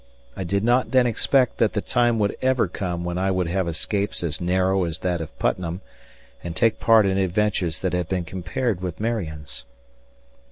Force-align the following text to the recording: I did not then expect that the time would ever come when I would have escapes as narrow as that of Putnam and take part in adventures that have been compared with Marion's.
I 0.35 0.43
did 0.43 0.63
not 0.63 0.89
then 0.89 1.05
expect 1.05 1.59
that 1.59 1.73
the 1.73 1.79
time 1.81 2.17
would 2.17 2.35
ever 2.41 2.67
come 2.67 3.03
when 3.03 3.19
I 3.19 3.29
would 3.29 3.45
have 3.45 3.67
escapes 3.67 4.23
as 4.23 4.41
narrow 4.41 4.83
as 4.85 4.97
that 5.05 5.21
of 5.21 5.37
Putnam 5.37 5.81
and 6.43 6.55
take 6.55 6.79
part 6.79 7.05
in 7.05 7.19
adventures 7.19 7.81
that 7.81 7.93
have 7.93 8.09
been 8.09 8.25
compared 8.25 8.81
with 8.81 8.99
Marion's. 8.99 9.63